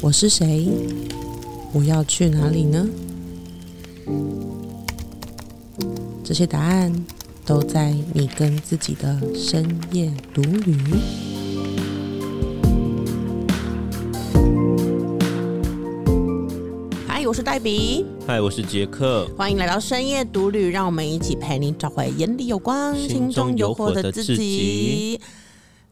[0.00, 0.68] 我是谁？
[1.72, 2.88] 我要去哪里呢？
[6.24, 6.90] 这些答案
[7.44, 10.74] 都在你跟自己的深夜独旅。
[17.06, 25.20] 嗨，我是黛比，嗨，我是杰克，欢迎来到深夜独旅，让我们一起陪你找回眼里有光、心中有火的自己。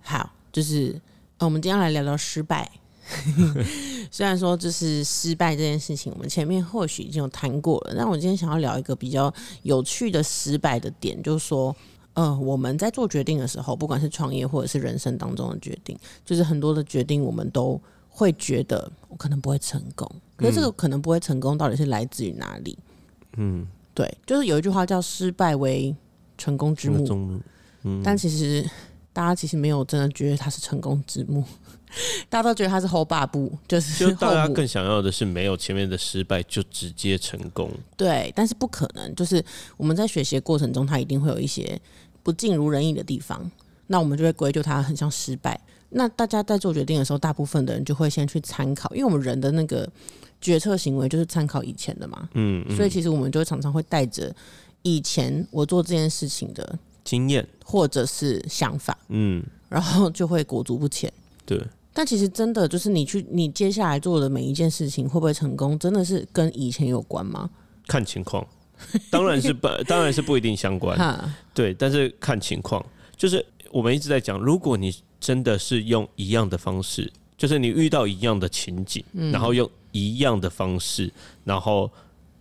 [0.01, 0.99] 好，就是
[1.39, 2.71] 呃我们今天来聊聊失败。
[4.11, 11.75] 虽然说就是失败这件事情，我们前面或许已经有谈过了，但我今天想要聊一个比较有趣的失败的点，就是说，
[12.13, 22.77] 呃，我们在做决定的时候，不管是创业或者是人生当中的决定，就是很多的决定，我们都会觉得我可能不会成功，可是这个可能不会成功，到底是来自于哪里？
[23.37, 25.95] 嗯，对，就是有一句话叫“失败为
[26.37, 27.41] 成功之母”，
[27.85, 28.69] 嗯，但其实
[29.19, 31.43] 大家其实没有真的觉得他是成功之母，
[32.31, 39.45] 大家都觉得他是后八步，就是就大家更想要的是没有前面的失败就直接成功，对，但是不可能，就是
[39.77, 41.77] 我们在学习的过程中，他一定会有一些
[42.23, 43.51] 不尽如人意的地方，
[43.89, 45.61] 那我们就会归咎他很像失败。
[45.89, 49.91] 那大家在做决定的时候，大部分的人就会先去参考，因为我们人的那个
[50.41, 52.77] 决策行为就是参考以前的嘛，嗯，嗯。
[52.77, 54.33] 所以其实我们就会常常会带着
[54.83, 56.79] 以前我做这件事情的
[57.09, 61.11] 经验，或者是想法，嗯，然后就会裹足不前。
[61.47, 61.59] 对，
[61.95, 67.49] 但其实真的就是你去你接下来做的每一件事情会不会成功，真的是跟以前有关吗？
[67.87, 68.47] 看情况，
[69.09, 72.85] 当然是不， 当然是不一定相关，哈，对，但是看情况，
[73.17, 73.43] 就是
[73.73, 81.11] 我们一直在讲，如果你真的是用一样的方式，就是你遇到一样的情景，然后用一样的方式，
[81.45, 81.91] 然后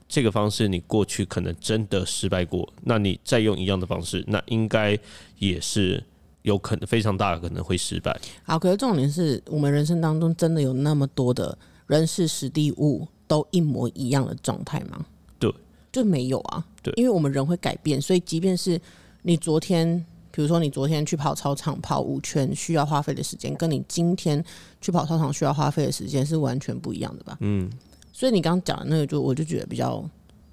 [0.08, 4.98] 这个方式你过去可能真的失败过，那你再用一样的方式，那应该
[5.38, 6.04] 也是
[6.44, 8.18] 有可能非常大的可能会失败。
[8.44, 15.06] 好，可是重点是我们人生当中真的有那么多的人事实地物都一模一样的状态吗？
[15.38, 15.54] 对，
[15.92, 16.66] 就没有啊。
[16.82, 18.80] 对因为我们人会改变，所以即便是
[19.24, 24.42] 你昨天，比如说你昨天去跑操场跑五圈需要花费的时间，跟你今天
[24.80, 27.36] 去跑操场需要花费的时间是完全不一样的吧？
[27.42, 27.70] 嗯，
[28.18, 30.04] 所以你刚刚讲的那个就，我就觉得比较，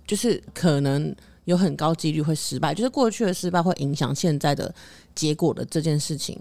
[0.06, 1.16] 就是可能
[1.46, 4.72] 有很高几率会失败，就是过去的失败会影响现在的
[5.14, 6.38] 结果的这件事情，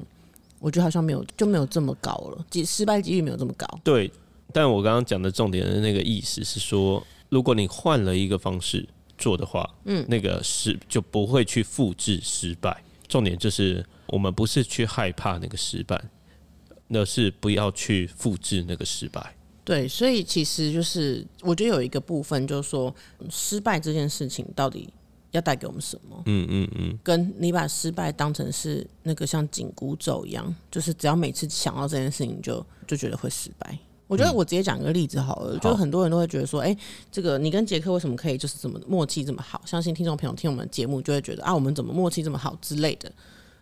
[0.59, 3.66] 我觉得好像没有就没有这么高了，几失败几率没有这么高。
[3.85, 4.12] 对。
[4.51, 8.85] 但我刚刚讲的重点的那个意思是说，如果你换了一个方式
[9.17, 12.83] 做的话，嗯，那个失就不会去复制失败。
[13.07, 16.03] 重点就是我们不是去害怕那个失败，
[16.89, 19.33] 而是不要去复制那个失败。
[19.66, 22.94] 对，所以其实就是我觉得有一个部分就是说，
[23.29, 24.90] 失败这件事情到底
[25.31, 26.22] 要带给我们什么？
[26.25, 33.78] 嗯嗯嗯，跟你把失败当成是那个像紧箍咒一样，就是只要每次想到这件事情就就觉得会失败。
[34.06, 36.75] 我觉得我直接讲一个例子好了，就很多人都会觉得说，哎、
[37.09, 39.59] 这个你跟杰克为什么可以就是这么默契这么好？
[39.66, 43.12] 相信听众朋友听我们节目就会觉得啊，我们怎么默契这么好之类的。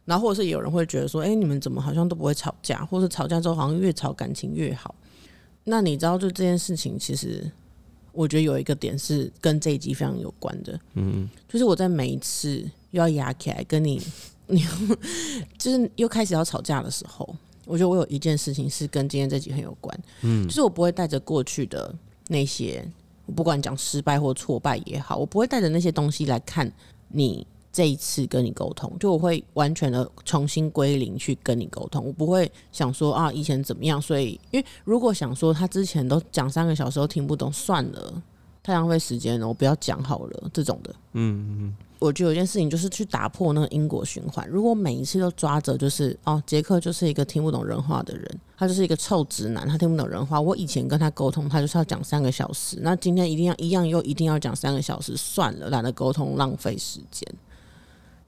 [0.03, 4.93] 然后或者是有人会觉得说，哎、你们怎么好像都不会吵架，或者吵架之后好像越吵感情越好。
[5.63, 7.49] 那你知道，就这件事情，其实
[8.11, 14.01] 我觉得有一个点是跟这一集非常有关的，嗯，就是我在每一次又要压起来跟你，
[14.47, 14.65] 你
[15.57, 17.27] 就是又开始要吵架的时候，
[17.65, 21.93] 我觉得我有一件事情是跟今天这集很有关，嗯，就是我不会带着过去的
[22.27, 22.85] 那些，
[23.27, 26.69] 我不管讲失败或挫败也好，我不会带着那些东西来看
[27.07, 38.21] 你这一次跟你沟通，就我会完全的重新归零去跟你沟通，我不会想说啊以前怎么样，所以因为如果想说他之前都讲三个小时都听不懂，算了，
[38.61, 40.93] 太浪费时间了，我不要讲好了这种的。
[41.13, 44.49] 嗯嗯我觉得有一件事情就是去打破那个因果循环。
[44.49, 50.41] 如果每一次都抓着就是哦，杰克就是一个听不懂人话的人，他就是一个臭直男，他听不懂人话。
[50.41, 57.23] 我以前跟他沟通，他就是要讲三个小时，那今天一定要一样又一定要讲三个小时，算了，懒得沟通，浪费时间，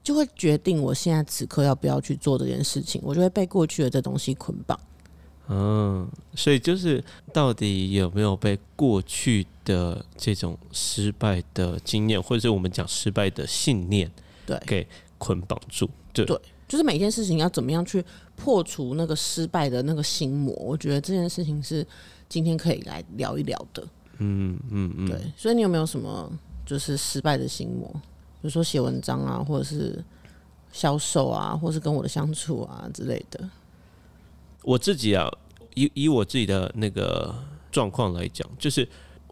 [0.04, 3.00] 就会决定我现在此刻要不要去做这件事情。
[3.02, 4.78] 我就会被过去的这东西捆绑。
[5.48, 7.02] 嗯，所以就是
[7.32, 14.10] 到底有没有被过去的这种失败的经验，或者是我们讲失败的信念
[14.46, 14.86] 对，给
[15.18, 15.88] 捆绑住？
[16.12, 18.02] 对对就是每件事情要怎么样去
[18.36, 21.86] 破除那个失败的那个心魔，我觉得这件事情是
[22.28, 23.86] 今天可以来聊一聊的。
[24.18, 26.32] 嗯嗯嗯，对，所以你有没有什么
[26.64, 27.94] 就是失败的心魔？
[28.44, 30.04] 比如说写文章啊，或者是
[30.70, 33.48] 销售啊，或是跟我的相处啊之类的。
[34.62, 35.26] 我自己啊，
[35.74, 37.34] 以以我自己的那个
[37.72, 38.86] 状况来讲，就是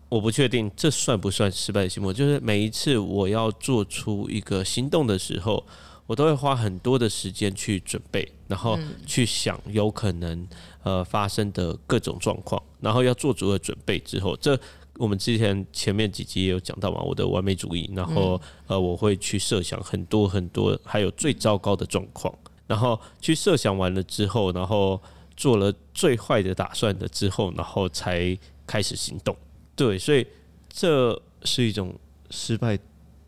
[0.09, 2.11] 我不确定这算不算失败的心魔。
[2.11, 5.63] 就是每一次我要做出一个行动的时候，
[6.07, 10.49] 我都会花很多的时间去准备，然后去想有可能
[10.85, 14.59] 呃发生的各种状况，然后要做足了准备之后，这
[15.03, 22.33] 我们之前前面几集也有讲到嘛，我的完美主义，然后呃我会去设想很多很多，还有最糟糕的状况，
[22.69, 25.03] 然后去设想完了之后，然后
[25.37, 29.37] 做了最坏的打算的之后，然后才开始行动。
[29.75, 30.25] 对，所以
[30.69, 31.93] 这是一种
[32.31, 32.79] 失败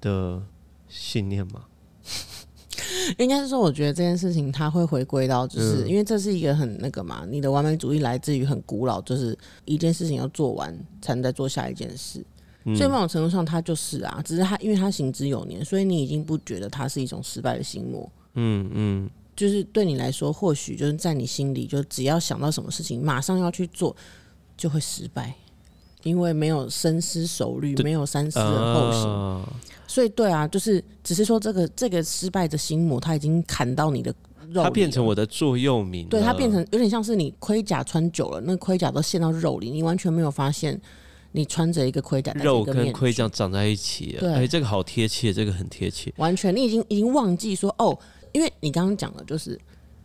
[0.01, 0.41] 的
[0.89, 1.65] 信念吗？
[3.19, 12.25] 应该是说，我觉得这件事情它会回归到，就是嗯因为这是一个很那个嘛，你的完美主义来自于很古老，就是一件事情要做完才能再做下一件事。
[12.67, 18.11] 嗯所以某种程度上，它就是啊，只是它因为它行之有年，所以你已经不觉得它是一种失败的心魔。
[18.37, 23.95] 嗯嗯，就是对你来说，或许就是在你心里，就只要想到什么事情，马上要去做，
[24.57, 25.35] 就会失败，
[26.05, 29.11] 因为没有深思熟虑，没有三思而后行。
[29.11, 29.53] 啊
[29.87, 34.13] 所以，对啊，就是只是说这个这个失败的心魔，它已经砍到你的
[34.49, 40.81] 肉，它变成我的座右铭，对它变成有点像是你盔甲穿久了，那盔甲都陷到肉里，你完全没有发现
[41.31, 44.21] 你穿着一个盔甲，肉跟盔甲长在一起了。
[44.21, 46.13] 对哎，这个好贴切，这个很贴切。
[46.17, 47.97] 完全你已经已经忘记说哦，
[48.33, 49.57] 因为你刚刚讲的就是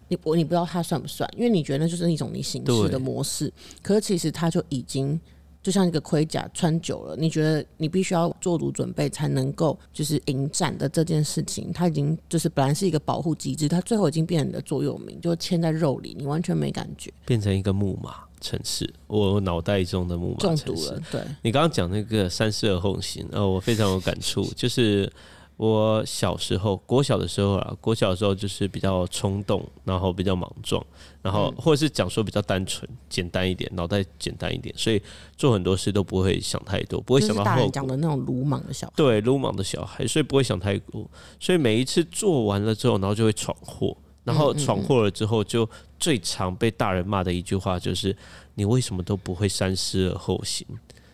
[0.09, 5.19] 你我你不知道它算不算，因为你觉得那就是一种你行事的模式，可是其实它就已经
[5.61, 24.43] 就像一个盔甲穿久了，你觉得你必须要做足准备才能够就是迎战的这件事情，它已经就是本来是一个保护机制，它最后已经变成你的座右铭，就嵌在肉里，你完全没感觉，变成一个木马城市，我脑袋中的木马中城市毒了。，对，你刚刚讲那个三思而后行，呃，我非常有感触。
[24.55, 25.11] 就是
[25.59, 30.81] 我小时候，国小的时候啊，国小的时候就是比较冲动，然后比较莽撞，
[31.21, 35.01] 然后或者是讲说比较单纯、简单一点，脑袋简单一点，所以
[35.35, 37.63] 做很多事都不会想太多，不会就是大想到后果。
[37.63, 41.05] 人讲的那种鲁莽的小孩，对，鲁莽的小孩，所以不会想太多，
[41.41, 45.69] 所以每一次做完了之后，然后就会闯祸，然后闯祸了之后，就
[45.99, 48.15] 最常被大人骂的一句话就是：
[48.55, 50.65] 你为什么都不会三思而后行？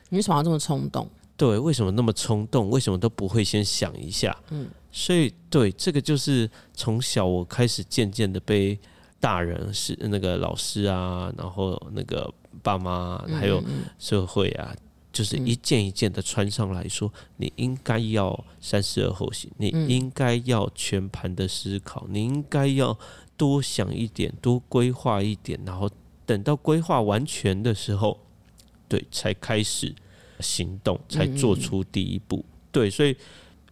[0.09, 1.09] 你为什么要这么冲动？
[1.37, 2.69] 对，为什么那么冲动？
[2.69, 4.35] 为什么都不会先想一下？
[4.49, 8.79] 嗯，所以对这个就是从小我开始渐渐的被
[9.19, 12.33] 大人是那个老师啊，然后那个
[12.63, 13.61] 爸妈啊、还有
[13.99, 14.73] 社会啊，
[15.11, 22.97] 就是一件一件的穿上来说，你应该要三思而后行，你应该要全盘的思考，你应该要
[23.35, 25.89] 多想一点，多规划一点，然后
[26.25, 28.19] 等到规划完全的时候，
[28.87, 29.93] 对，才开始
[30.39, 32.43] 行动，才做出第一步。
[32.71, 33.15] 对，所以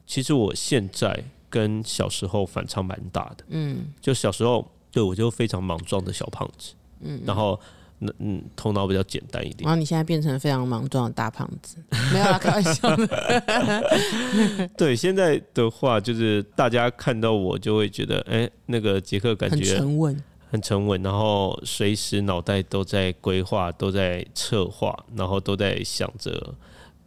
[0.06, 3.44] 其实我现在跟小时候反差蛮大的。
[3.50, 6.74] 嗯，就小时候，对我就非常莽撞的小胖子。
[7.02, 7.60] 嗯，然后
[8.00, 9.70] 嗯嗯，头脑比较简单一点然。
[9.70, 11.78] 后你现在变成非常莽撞的大胖子，
[12.14, 14.70] 没有啦，开玩笑的。
[14.78, 20.24] 对，现在的话就是大家看到我就会觉得，哎、那个杰克感很觉沉稳，
[20.54, 26.54] 很沉稳，然后随时脑袋都在规划，都在策划，然后都在想着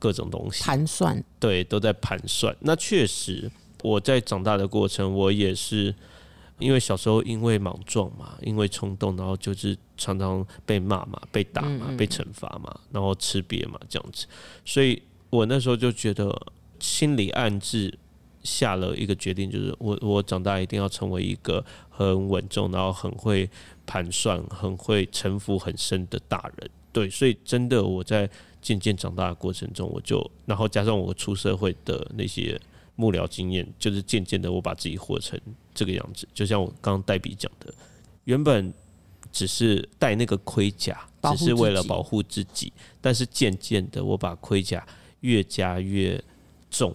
[0.00, 0.64] 各种东西。
[0.64, 2.52] 盘算，对，都在盘算。
[2.58, 3.48] 那确实，
[3.84, 5.94] 我在长大的过程，我也是
[6.58, 14.26] 因为小时候因为莽撞嘛，因为冲动，然后就是常常被骂嘛，被打嘛，被惩罚嘛，然后吃瘪嘛，这样子。
[14.64, 15.00] 所以
[15.30, 16.36] 我那时候就觉得
[16.80, 17.96] 心里暗自
[18.46, 23.50] 下了一个决定，就是我我长大一定要成为一个很稳重，然后很会
[23.84, 26.70] 盘算、很会城府很深的大人。
[26.92, 28.30] 对，所以真的我在
[28.62, 32.58] 渐渐长大的过程中，我就然后加上我出社会的那些
[32.94, 35.38] 幕僚经验，就是渐渐的我把自己活成
[35.74, 36.26] 这个样子。
[36.32, 37.74] 就像我刚刚黛比讲的，
[38.24, 38.72] 原本
[39.30, 42.72] 只是戴那个盔甲，只是为了保护自己，
[43.02, 44.86] 但是渐渐的我把盔甲
[45.20, 46.18] 越加越
[46.70, 46.94] 重，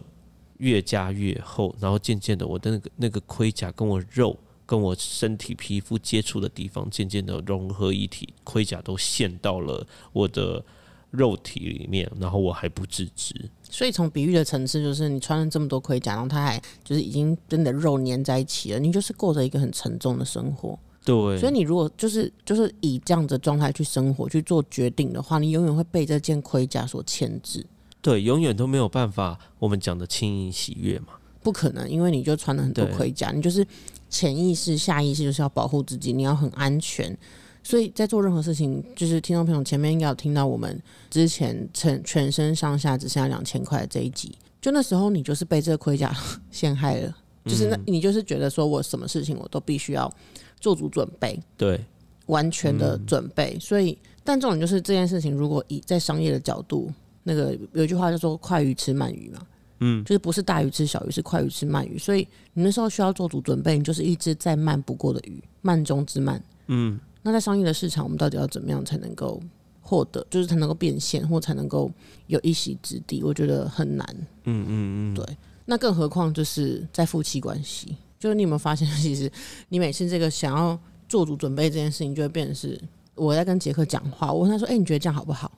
[0.61, 4.35] 越加越厚，然后渐渐的我的那个那个盔甲跟我肉。
[4.63, 10.63] 跟我身体皮肤接触的地方渐渐的融合一体，盔甲都陷到了我的
[11.09, 13.35] 肉体里面，然后我还不自知。
[13.69, 20.79] 所以从比喻的层次，就是你穿了这么多盔甲，然后它还就是已经跟你的肉粘在一起了，你就是过着一个很沉重的生活。
[21.03, 27.65] 对，所以你如果就是就是以这样的状态去生活、去做决定的话，你永远会被这件盔甲所牵制。
[28.01, 31.07] 对，永远都没有办法我们讲的轻盈喜悦嘛。
[31.43, 33.65] 不可能，因为你就穿了很多盔甲，你就是
[34.09, 37.17] 潜意识、下意识就是要保护自己，你要很安全。
[37.63, 46.11] 所以在做任何事情，就是听众朋友前面应该有听到我们之前全全身上下只剩下两千块的这一集，就那时候你就是被这个盔甲
[46.49, 47.15] 陷害了，
[47.45, 50.11] 就是那你就是觉得说我什么事情我都必须要
[50.59, 51.83] 做足准备，对，
[52.25, 53.57] 完全的准备。
[53.59, 56.91] 所以，但重点就是这件事情，如果以在商业的角度，
[57.23, 59.41] 那个有一句话叫做“快鱼吃慢鱼”嘛，
[59.79, 66.41] 嗯，就是不是大鱼吃小鱼，是快鱼吃慢鱼，所以你那时候需要做足准备，你就是一只再慢不过的鱼，慢中之慢。
[66.67, 69.41] 嗯，那在商业的市场，我们到底要怎么样才能够
[69.81, 71.91] 获得，就是才能够变现，或才能够
[72.27, 73.21] 有一席之地？
[73.23, 74.07] 我觉得很难。
[74.45, 75.25] 嗯嗯嗯，对。
[75.65, 79.31] 那更何况就是在夫妻关系，就是你有没有发现， 其实
[79.69, 82.79] 你每次这个想要做足准备这件事情，就会变成是
[83.15, 85.51] 我在跟杰克讲话，我问他说：“哎，你觉得这样好不好？”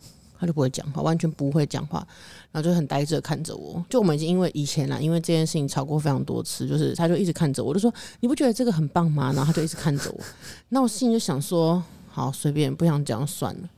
[0.44, 2.06] 他就不会讲话，完全不会讲话，
[2.52, 3.82] 然后就很呆滞的看着我。
[3.90, 10.20] 就我们已经因为以前啦，因为这件事情吵过非常多次，就是他就一直看着我，就说：“你不觉得这个很棒吗？”然后他就一直看着我。
[10.68, 11.82] 那我心里就想说
[12.12, 13.70] ：“好，随便，不想讲算了。”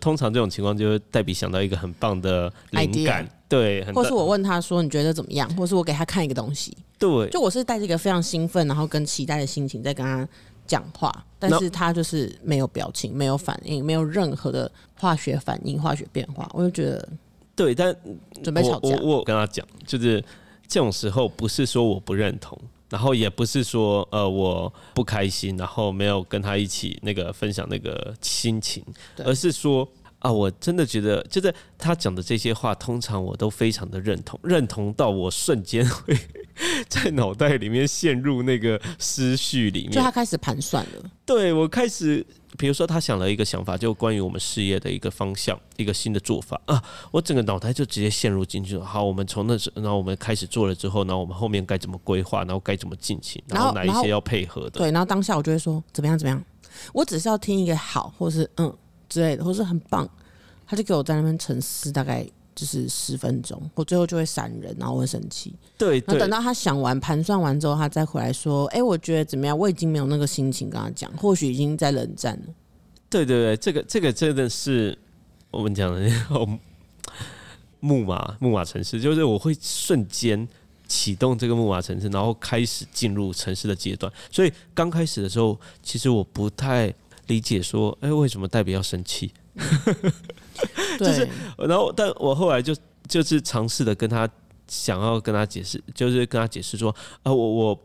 [0.00, 10.26] 通常这种情况就会代笔想到一个很棒的灵感，对，或是我问他说：“你觉得怎么样？”或是我给他看一个东西，对，就我是带着一个非常兴奋，然后跟期待的心情在跟他
[10.70, 17.08] 讲话，但是他就是没有表情，没有反应，没有任何的化学反应、化学变化，我就觉得
[17.56, 17.92] 对，但
[18.44, 18.96] 准备吵架。
[19.02, 20.22] 我我跟他讲，就是
[20.68, 22.56] 这种时候不是说我不认同。
[22.88, 28.84] 然后也不是说呃我不开心，然后没有跟他一起那个分享那个心情，
[29.18, 29.88] 而是说
[30.20, 36.16] 啊，我真的觉得就是他讲的这些话，通常我都非常的认同，认同到我瞬间会
[36.88, 42.24] 在脑袋里面陷入那个思绪里面，就他开始盘算了，对我开始。
[42.58, 48.84] 比如说，他想了一个想法，就关于我们事业的一个方向，一个新的做法啊，我整个脑袋就直接陷入进去了。
[48.84, 54.70] 好，我们从那时，然后我们开始做了之后，然后我们后面该怎么规划，然后该怎么进行，然后哪一些要配合的。
[54.70, 56.44] 对，然后当下我就会说怎么样怎么样，
[56.92, 58.76] 我只是要听一个好，或是嗯
[59.10, 60.08] 之类的，或是很棒，
[60.66, 62.26] 他就给我在那边沉思，大概。
[62.52, 65.54] 就是十分钟，我最后就会闪人，然后会生气。
[65.78, 72.52] 对，然后等到他想完、盘算完之后，他再回来说：“哎，我觉得怎么样？”我已经没有那个心情跟他讲，或许已经在冷战了。
[73.08, 74.98] 对对对，这个这个真的是
[75.50, 76.58] 我们讲的那 种
[77.78, 80.46] 木马木马城市，就是我会瞬间
[80.86, 84.12] 启动这个木马城市，然后开始进入城市的阶段。
[84.30, 86.92] 所以刚开始的时候，其实我不太
[87.30, 89.32] 理解说：“哎，为什么代表要生气？”
[90.98, 92.74] 就是，然后，但我后来就
[93.06, 94.28] 就是尝试的跟他
[94.66, 97.80] 想要跟他解释，就是跟他解释说，啊，我我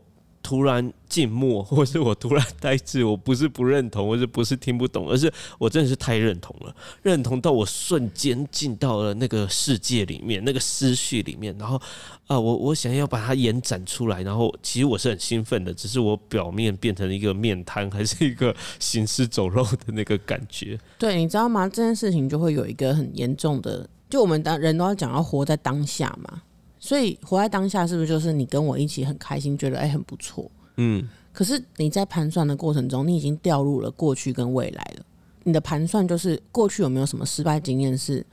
[0.46, 6.72] 突然静默， 或是我突然呆滞，我不是不认同，或是不是听不懂，而是我真的是太认同了，
[7.02, 11.76] 认同到我瞬间进到了那个世界里面，那个思绪里面，然后
[12.28, 20.78] 啊，我我想要把它延展出来，然后其实我是很兴奋的，只是我表面变成一个面瘫，还是一个行尸走肉的那个感觉。
[20.96, 21.68] 对，你知道吗？
[21.68, 26.42] 这件事情就会有一个很严重的，就我们当人都要讲要活在当下嘛。
[26.86, 30.48] 所以活在当下是不是就是你跟我一起很开心，觉得哎很不错？
[30.76, 31.06] 嗯。
[31.32, 35.04] 可是你在盘算的过程中，你已经掉入了过去跟未来了。
[35.44, 38.24] 你的盘算就是过去有没有什么失败经验是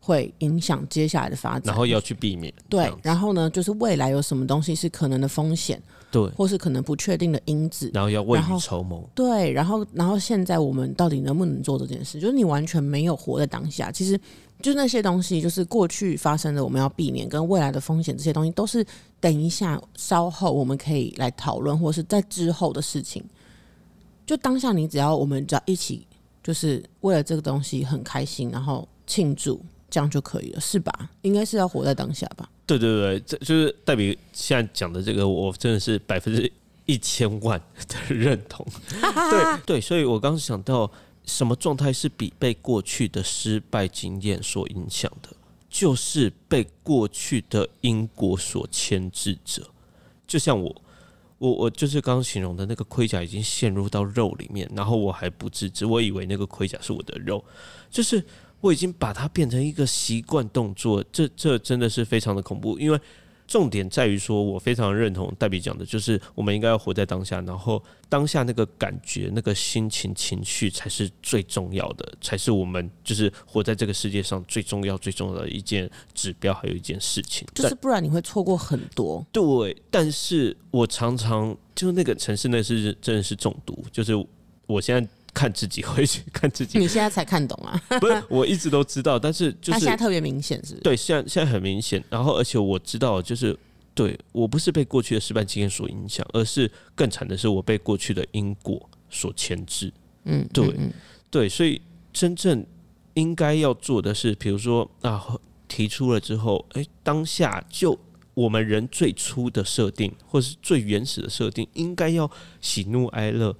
[0.00, 2.50] 会影响接下来的发展，然后要去避免。
[2.66, 5.78] 对，然后呢，就是未来有什么东西是可能的风险，
[6.10, 9.06] 对，或是可能不确定的因子，然后要未雨绸缪。
[9.14, 12.18] 对，然后然后现在我们到底能不能做这件事？
[12.18, 14.18] 就是你完全没有活在当下，其实。
[14.62, 18.84] 就那些东西，就是过去发生的，我们要避免跟未来的风险，这些东西都是
[19.20, 23.22] 等一下稍后我们可以来讨论，或是在之后的事情。
[24.24, 26.06] 就当下，你只要我们只要一起，
[26.42, 31.10] 就是为了这个东西很开心，然后庆祝，这样就可以了，是吧？
[31.22, 32.48] 应该是要活在当下吧？
[32.66, 36.50] 对对对，这就是代表现在讲的这个，我真的是百分之
[36.86, 38.66] 一千万的认同。
[39.30, 40.90] 对对，所以我刚想到。
[41.26, 45.28] 什么状态是比被过去的失败经验所影响的？
[45.68, 49.62] 就是被过去的因果所牵制着。
[50.26, 50.82] 就像我，
[51.38, 57.44] 我，我就是刚刚形容的那个盔甲已经陷入到肉里面，然后我还不自知，我以为那个盔甲是我的肉，
[57.90, 58.24] 就是
[58.60, 61.04] 我已经把它变成一个习惯动作。
[61.12, 63.00] 这这真的是非常的恐怖，因为。
[63.46, 77.46] 重点在于说，我非常认同戴比讲的，就是我们应该要活在当下，然后当下那个感觉、那个心情、情绪才是最重要的，才是我们就是活在这个世界上最重要、最重要的一件指标，还有一件事情。
[77.54, 79.24] 就是不然你会错过很多。
[79.32, 83.84] 对，但是我常常就那个城市，那是真的是中毒。
[83.92, 84.12] 就是
[84.66, 85.08] 我现在。
[85.36, 87.78] 看自己回去 看自己，你现在才看懂啊？
[88.00, 90.76] 不是，我一直都知道，但是就是现在特别明显，是？
[90.76, 92.02] 对，现在现在很明显。
[92.08, 93.54] 然后，而且我知道，就是
[93.94, 99.92] 对我不是被过去的失败经验所影响，而是更惨的是我被过去的因果所牵制。
[100.24, 100.74] 嗯，对，
[101.30, 101.82] 对，所以
[102.14, 102.64] 真正
[103.12, 105.22] 应该要做的是，比如说啊，
[105.68, 107.98] 提出了之后，哎，当下就
[108.32, 112.30] 我们人最初的设定，或是最原始的设定，应该要
[112.62, 113.54] 喜怒哀乐。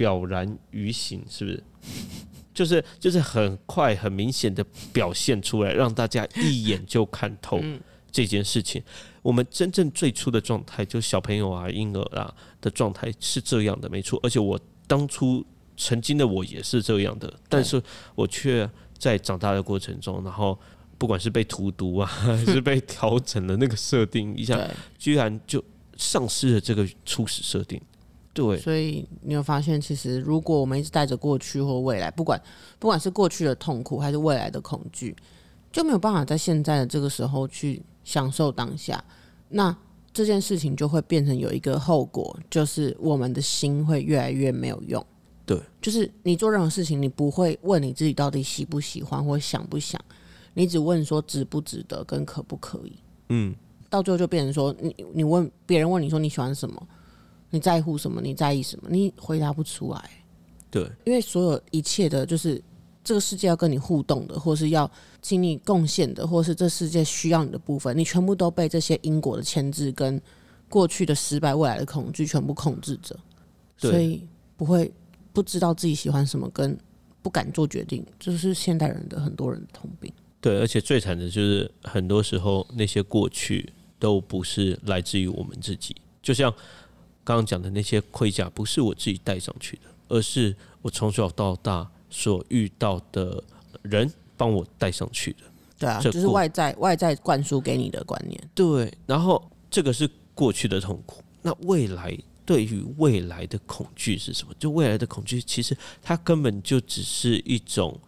[0.00, 1.62] 表然于形，是不是？
[2.54, 4.64] 就是就是很快、很明显的
[4.94, 7.60] 表现出来，让大家一眼就看透，
[8.10, 8.82] 这件事情。
[9.20, 14.18] 我们真正最初的状态，就小朋友啊、婴儿啊的状态是这样的，没错。
[14.22, 15.44] 而且我当初
[15.76, 17.82] 曾经的我也是这样的，但是
[18.14, 20.58] 我却在长大的过程中，然后
[20.98, 24.58] 不管是被荼毒啊， 还是被调整了那个设定一下，
[24.98, 25.62] 居然就
[25.96, 27.80] 丧失了这个初始设定。
[28.32, 32.40] 对，所以你有发现，其实如果我们一直带着过去或未来，不管
[32.78, 35.14] 不管是过去的痛苦还是未来的恐惧，
[35.72, 39.02] 就没有办法在现在的这个时候去享受当下。
[39.48, 39.76] 那
[40.12, 45.04] 这件事情就会变成有一个后果，就是我们的心会越来越没有用。
[45.44, 50.00] 对，就是你做任何事情，你不会问你自己到底喜不喜欢或想不想，
[50.54, 52.92] 你只问说值不值得跟可不可以。
[53.30, 53.52] 嗯，
[53.88, 56.80] 到最后就变成说，你你问别人问你说你喜欢什么，
[57.50, 60.10] 你在乎什么，你在意什么，你回答不出来，
[60.70, 62.62] 对，因为所有一切的，就是
[63.02, 64.90] 这个世界要跟你互动的，或是要
[65.20, 70.20] 请你贡献的，或是这世界需要你的部分，你全部都被这些因果的牵制跟
[70.68, 73.18] 过去的失败、未来的恐惧全部控制着，
[73.78, 73.90] 对。
[73.90, 74.26] 所以
[74.56, 74.92] 不会
[75.32, 76.78] 不知道自己喜欢什么，跟
[77.22, 80.12] 不敢做决定，这是现代人的很多人的通病。
[80.40, 86.54] 对，而且最惨的就是很多时候那些过去都不是来自于我们自己，就像
[87.24, 93.42] 刚刚讲的那些盔甲，不是我自己带上去的，而是我从小到大所遇到的
[93.82, 95.38] 人帮我带上去的。
[95.78, 98.38] 对啊，就是外在外在灌输给你的观念。
[98.54, 104.52] 对，然后这个是过去的痛苦，那未来对于未来的恐惧是什么？
[104.58, 107.98] 就未来的恐惧，其实它根本就只是一种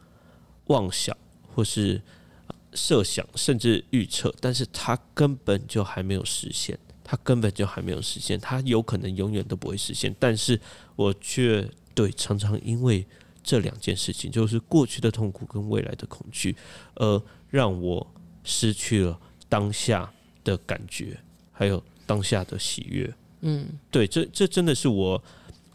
[0.66, 1.16] 妄想，
[1.54, 2.00] 或是
[2.48, 6.78] 呃设想，甚至预测，但是它根本就还没有实现，
[7.12, 10.16] 它根本就还没有实现，它有可能永远都不会实现。
[10.18, 10.58] 但是
[10.96, 13.06] 我却对常常因为
[13.42, 16.56] 这两件事情，就是过去的痛苦跟未来的恐惧，
[16.94, 18.10] 而让我
[18.44, 20.10] 失去了当下
[20.42, 21.20] 的感觉，
[21.52, 23.14] 还有当下的喜悦。
[23.42, 25.22] 嗯，对，这这真的是我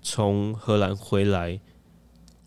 [0.01, 1.60] 从荷兰回来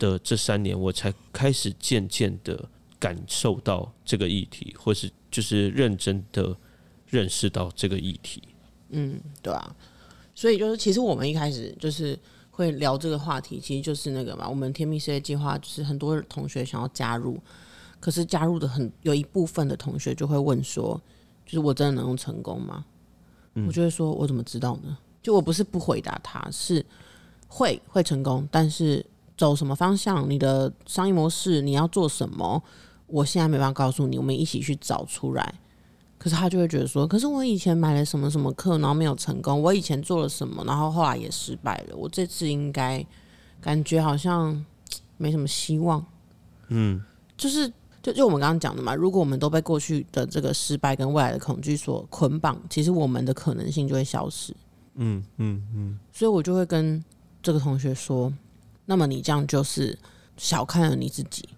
[0.01, 6.57] 的这三年，我才开始渐渐的感受到这个议题，或是就是认真的
[7.07, 8.43] 认识到这个议题。
[8.91, 9.77] 嗯，对啊，
[10.35, 12.19] 所以就是其实我们一开始就是
[12.51, 17.39] 会聊这个话题，其实就是那个嘛，我们天命事业计划就是很多同学想要加入，
[17.99, 21.01] 可是加入的很有一部分的同学就会问说，
[21.47, 22.85] 就是我真的能够成功吗？
[23.67, 24.97] 我就会说，我怎么知道呢？
[25.23, 26.85] 就我不是不回答他，是
[27.49, 29.05] 会会成功，但是
[29.37, 32.63] 走什么方向，你的商业模式，你要做什么，
[33.07, 35.55] 我现在没办法告诉你，我们一起去找出来。
[36.23, 43.03] 可是他就会觉得说，可是我以前买了什么什么课，然后没有成功，我以前做了什么，然后后来也失败了，我这次应该
[43.59, 44.63] 感觉好像
[45.17, 46.05] 没什么希望。
[46.69, 47.03] 嗯，
[47.39, 54.55] 就是就就我们刚刚讲的嘛，如果我们都被过去的这个失败跟未来的恐惧所捆绑，其实我们的可能性就会消失。
[54.97, 57.03] 嗯嗯嗯，所以我就会跟
[57.43, 58.31] 这个同学说，
[58.85, 59.99] 那么你这样就是
[60.37, 61.49] 小看了你自己，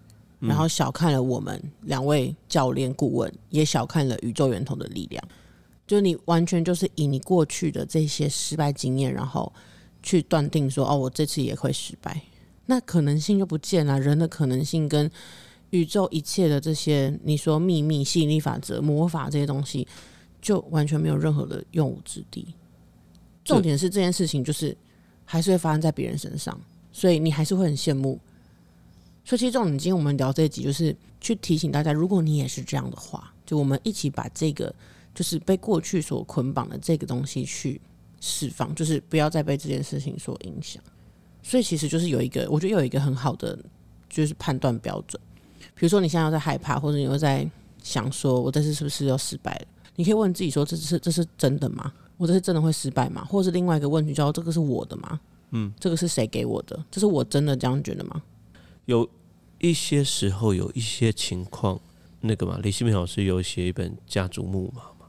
[0.42, 5.22] 然后小看了我们两位教练顾问，也小看了宇宙源头的力量。
[5.86, 9.52] 就你完全就是以你过去的这些失败经验，然后
[10.02, 12.20] 去断定说，哦，我这次也会失败，
[12.66, 14.00] 那可能性就不见了。
[14.00, 15.10] 人的可能性跟
[15.70, 19.86] 宇宙一切的这些，你说秘密、吸引力法则、魔法这些东西，
[20.40, 22.54] 就完全没有任何的用武之地。
[23.44, 24.76] 重点是这件事情就是
[25.24, 26.58] 还是会发生在别人身上，
[26.90, 28.18] 所以你还是会很羡慕。
[29.32, 34.70] 所以其实重点，今天我们聊这一集就是去提醒大家，如果你也是这样的话，就我们一起把这个
[35.14, 37.80] 就是被过去所捆绑的这个东西去
[38.20, 40.82] 释放，就是不要再被这件事情所影响。
[41.42, 43.58] 所以其实就是有一个，我觉得有一个很好的
[44.06, 45.18] 就是判断标准。
[45.74, 47.50] 比如说你现在又在害怕，或者你又在
[47.82, 49.66] 想说，我这次是不是要失败了？
[49.96, 51.90] 你可以问自己说，这是这是真的吗？
[52.18, 53.24] 我这是真的会失败吗？
[53.24, 55.18] 或者是另外一个问题叫这个是我的吗？
[55.52, 56.78] 嗯，这个是谁给我的？
[56.90, 58.22] 这是我真的这样觉得吗？
[58.84, 59.08] 有
[59.62, 61.80] 一些时候有一些情况，
[62.20, 65.06] 那个嘛，李希明老师有写一本《家族木马》嘛，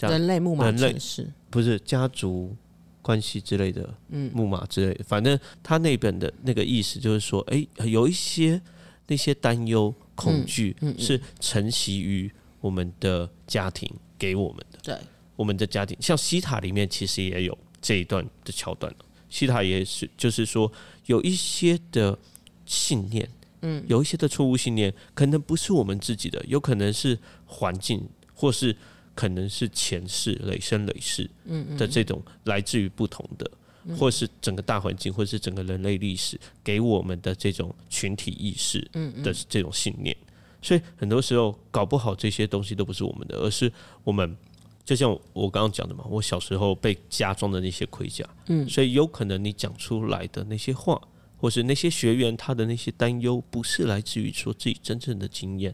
[0.00, 2.54] 人类木马人类城市，不是家族
[3.00, 4.30] 关系之类的，嗯。
[4.34, 8.60] 木马之类的，反正他那本的那个意思就是说，哎，有一些
[9.06, 14.78] 那些担忧、恐惧是承袭于我们的家庭给我们的。
[14.82, 14.98] 对，
[15.36, 18.92] 我们的家庭，像西塔里面其实也有这一段的桥段
[19.28, 20.70] 西塔也是，就是说
[21.06, 22.18] 有一些的
[22.64, 23.28] 信念，
[23.62, 28.76] 嗯，有一些的错误信念，可能不是我们自己的，有可能是环境，或是
[29.14, 33.50] 可能是前世累生累世，嗯的这种来自于不同的，
[33.96, 38.80] 或是整个大环境，或是整个人类历史给我们的这种群体意识
[39.22, 40.16] 的这种信念。
[40.62, 44.36] 所以很多时候搞不好这些东西都不是我们的，而是我们
[44.84, 51.00] 就像我刚刚讲的嘛，我小时候被加装的那些盔甲，嗯，所以有可能你讲出来的那些话，
[51.46, 55.72] 或是那些学员他的那些担忧，不是来自于说自己真正的经验，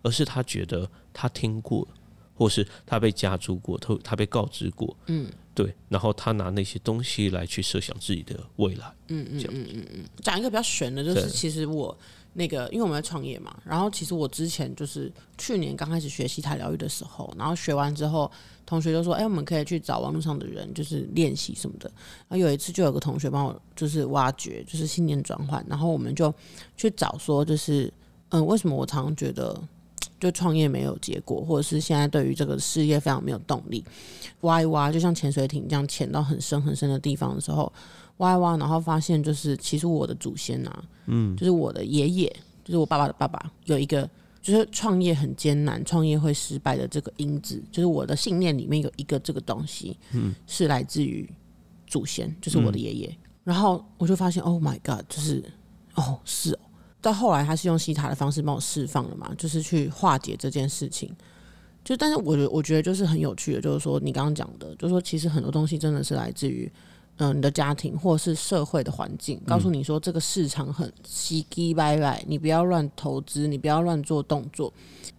[0.00, 1.86] 而是他觉得他听过。
[2.32, 10.04] 或是他被加注过，他他被告知过，嗯，对，然后他拿那些东西来去设想自己的未来，嗯嗯嗯嗯嗯。
[10.22, 11.94] 讲一个比较悬的，就是其实我
[12.32, 18.30] 那个，因为我们在创业嘛，然后其实我之前就是去年刚开始学西塔疗愈的时候，然后学完之后，
[18.64, 21.90] 同学就说，哎，我们可以去找网络上的人，就是练习什么的。
[22.28, 26.32] 然后有一次就有个同学帮我，就是挖掘，就是信念转换，然后我们就
[26.76, 27.92] 去找说，就是
[28.30, 29.60] 嗯，为什么我常常觉得。
[30.18, 33.82] 就创业没有结果，或者是现在对于这个事业非常没有动力，
[34.42, 37.72] 挖一挖，就像潜水艇这样潜到很深很深的地方的时候，
[38.20, 44.08] 挖一挖，然后发现就是其实我的祖先啊，嗯，就是我的爷爷，就是我爸爸的爸爸，有一个
[44.40, 51.28] 就是创业很艰难，创业会失败的这个因子，就是我的信念里面有一个这个东西，嗯，是来自于
[51.86, 53.16] 祖先，就是我的爷爷。
[53.42, 55.42] 然后我就发现，Oh my God，就是
[55.94, 56.58] 哦，是哦。
[57.00, 61.10] 到后来，他是用西塔的方式帮我释放了嘛，就是去化解这件事情。
[61.82, 66.70] 就但是，我觉我觉得就是很有趣的，就是说你刚刚讲的，就是说其实很多东西真的是来自于
[67.20, 74.72] 嗯你的家庭或是社会的环境，告诉你说这个市场很稀奇歪歪，你不要乱投资，你不要乱做动作。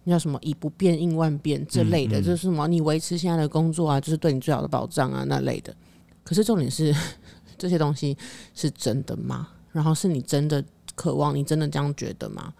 [0.04, 5.74] 你要什么以不变应万变这类的，就是什么你维持现在的工作啊，就是对你最好的保障啊那类的。
[6.22, 6.94] 可是重点是
[7.56, 8.16] 这些东西
[8.54, 9.48] 是真的吗？
[9.72, 10.62] 然后是你真的？
[10.94, 12.52] 渴望你真的这样觉得吗？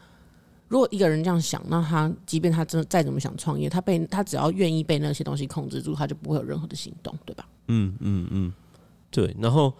[0.66, 7.46] 如果一个人这样想，那他即便他真的再怎么想创业，他被他只要愿意被那些东西控制住，他就不会有任何的行动，对吧？
[7.68, 8.52] 嗯嗯嗯，
[9.12, 9.32] 对。
[9.38, 9.72] 然后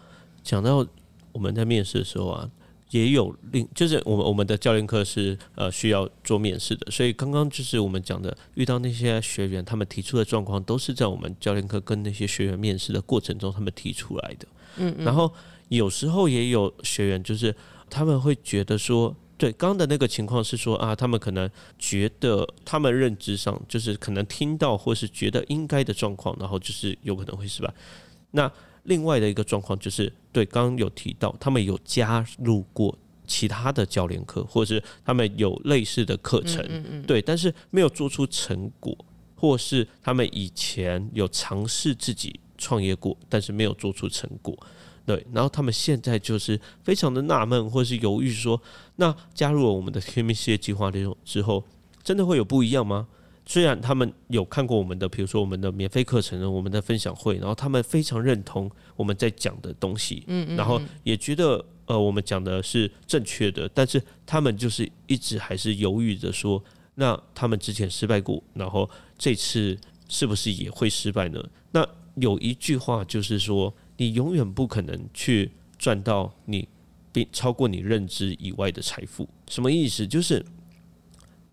[0.45, 0.87] 讲到
[1.33, 2.49] 我们在面试的时候啊，
[2.91, 14.47] 也有另就是我们我们的教练课是呃需要做面试的，所以刚刚就是我们讲的遇到那些学员，他们提出的状况都是在我们教练课跟那些学员面试的过程中他们提出来的。
[14.77, 15.05] 嗯嗯。
[15.05, 15.35] 然后
[15.67, 17.53] 有时候也有学员就是。
[17.95, 27.71] 他们会觉得说，对，刚刚的那个情况是说啊，他们可能觉得他们认知上就是可能听到或是觉得应该的状况，然后就是有可能会失败。
[28.31, 28.51] 那
[28.85, 38.97] 另外的一个状况就是，对，刚刚有提到他们有加入过其他的教练课，或者是他们有类似的课程，对，但是没有做出成果，
[39.37, 44.57] 或是他们以前有尝试自己创业过，但是没有做出成果。
[45.05, 48.61] 对，然后他们现在就是非常的纳闷，或是犹豫，说
[48.97, 51.65] 那加入了我们的天命事业计划的之后，
[52.03, 53.09] 真的会有不一样吗？
[53.45, 66.63] 虽然他们有看过我们的，比如说我们的免费课程、我们的分享会，然后他们非常认同我们在讲的东西，嗯嗯，然后也觉得呃我们讲的是正确的，但是他们就是一直还是犹豫着说，
[66.95, 69.79] 那他们之前失败过，然后这次
[70.09, 71.43] 是不是也会失败呢？
[71.73, 73.75] 那有一句话就是说。
[73.99, 76.67] 你永远不可能去赚到你
[77.13, 80.05] 并超过你认知以外的财富，什么意思？
[80.05, 80.45] 就是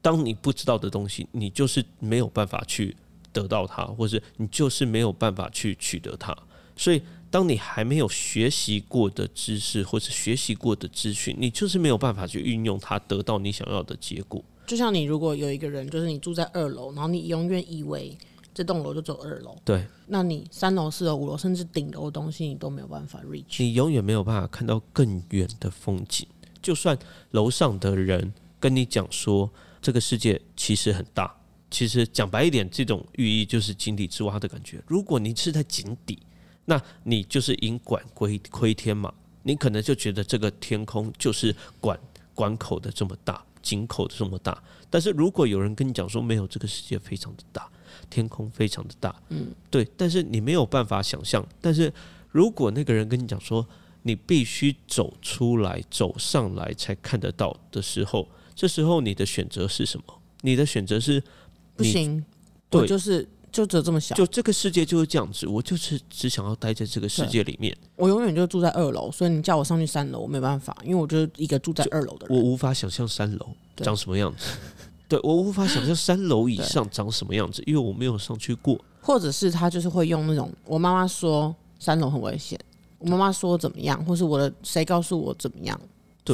[0.01, 2.95] 当你不知道的东西，你就是没有办法去
[3.31, 6.35] 得到它，或者你就是没有办法去取得它。
[6.75, 14.43] 所以，当你还没有学习过的知识或是学习过的资讯，你就是没有办法去运用它，得到你想要的结果。
[14.67, 18.17] 就像你如果有一个人，就是你住在二楼，然后你永远以为。
[18.51, 26.27] 这栋楼就走二楼，对，那你三楼、四楼、五楼，甚至顶楼的东西，你都没有办法 reach，你永远没有办法看到更远的风景。
[26.61, 26.97] 就算
[27.31, 29.49] 楼上的人跟你讲说，
[29.81, 31.33] 这个世界其实很大，
[31.69, 34.81] 其实讲白一点，这种寓意就是井底之蛙的感觉。
[34.87, 36.19] 如果你是在井底，
[36.65, 39.13] 那你就是引管窥窥天嘛，
[39.43, 41.99] 你可能就觉得这个天空就是管
[42.33, 44.61] 管口的这么大，井口的这么大。
[44.89, 47.69] 但是如果有人跟你讲说，没有，这个世界非常的大。
[48.09, 51.45] 天空非常的大，嗯，对，但是你没有办法想象。
[51.59, 51.91] 但是
[52.31, 53.65] 如果那个人跟你讲说，
[54.03, 58.27] 你必须走出来、走上来才看得到的时候，
[58.59, 60.13] 这时候你的选择是什么？
[60.41, 61.23] 你的选择是
[61.77, 62.21] 不行，
[62.69, 65.47] 对，就是就只有这么想，就这个世界就是这样子。
[65.47, 74.45] 我就是只想要待在这个世界里面，我永远就住在二楼，所以你叫我上去三楼，我没办法，因为我就是一个住在二楼的人，我无法想象三楼长什么样子。
[75.07, 78.77] 对我无法想象三楼以上长什么样子， 因为我没有上去过。
[78.99, 82.59] 或者是他就是会用那种，我妈妈说三楼很危险，
[82.97, 85.79] 我妈妈说怎么样，或是我的谁告诉我怎么样，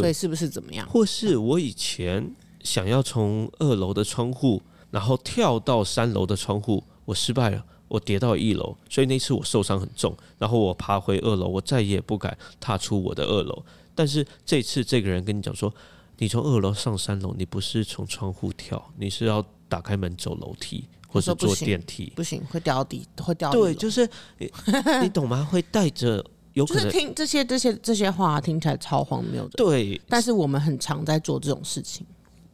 [0.02, 0.88] 所以是不是怎么样？
[0.90, 2.32] 或是我以前
[2.64, 13.64] 想要从二楼的窗户，然后跳到三楼的窗户，我失败了，我跌到一楼，所以那次我受伤很重，然后我爬回二楼，我再也不敢踏出我的二楼。
[13.94, 15.74] 但是这次这个人跟你讲说。
[16.18, 23.52] 你从二楼上三楼，你不是从窗户跳，你是要打开门走楼梯，或是坐电梯，不行，会掉底，会掉。
[23.52, 24.50] 对，就是你，
[25.02, 25.44] 你懂吗？
[25.44, 26.26] 会带着
[26.56, 29.52] 有可能听这些这些这些话听起来超荒谬的。
[29.56, 32.06] 对，但是我们很常在做这种事情。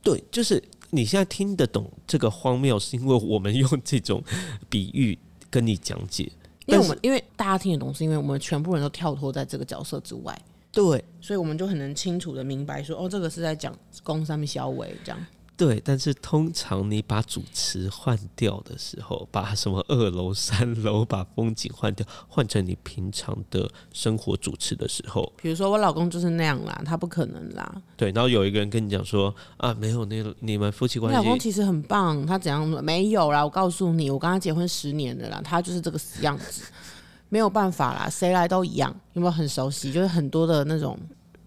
[0.03, 4.21] 对，就是你现在听得懂这个荒谬，是因为我们用这种
[4.67, 5.17] 比喻
[5.49, 6.31] 跟你讲解。
[6.65, 10.35] 因为我们因为大家听得懂，是因为我们全部人都跳脱在这个角色之外。
[10.71, 15.25] 对，所以我们就很能清楚的明白说，哦，这个是在讲宫上面小伟这样。
[15.61, 27.79] 对，但是通常你把主持换掉的时候，把什么二楼、 三楼，把风景换掉，换成你平常的生活主持的时候，比如说我老公就是那样啦，他不可能啦。
[27.95, 32.67] 对，然后有一个人跟你讲说啊，没有，那你们夫妻关系，老公其实很棒，他怎样？
[32.83, 36.63] 没有啦，我告诉你，我跟他结婚十年了啦，他就是这个死样子。
[37.29, 38.93] 没有办法啦，谁来都一样。
[39.13, 39.93] 有没有很熟悉？
[39.93, 40.99] 就是很多的那种，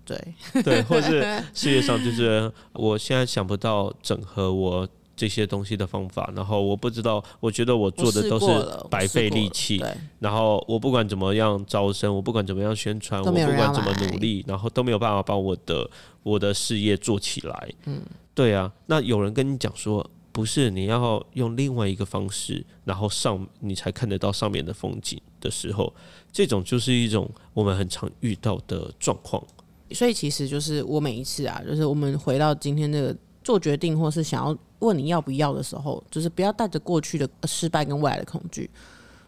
[0.04, 8.46] 对对，或是事业上就是我现在想不到整合我这些东西的方法，然后我不知道，我觉得我做的都是
[8.90, 9.82] 白费力气。
[10.18, 15.88] 然后我不管怎么样招生，我不管怎么样宣传，我不管怎么努力，然后都没有办法把我的
[16.22, 17.68] 我的事业做起来。
[17.86, 18.02] 嗯，
[18.34, 18.72] 对啊。
[18.86, 20.08] 那有人跟你讲说。
[20.34, 25.94] 不是你要用另外一个方式，然后上你才看得到上面的风景的时候，
[26.32, 29.40] 这种就是一种我们很常遇到的状况。
[29.94, 38.68] 所以其实就是我每一次啊，就是我们回到今天这个做决定，或是想要问你要不要的时候，就是不要带着过去的失败跟未来的恐惧。